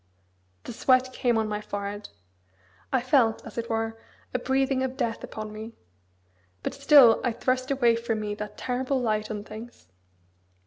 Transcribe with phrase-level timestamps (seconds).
[0.63, 2.09] The sweat came on my forehead.
[2.91, 4.01] I felt as it were
[4.33, 5.75] a breathing of death upon me.
[6.63, 9.89] But still I thrust away from me that terrible light on things.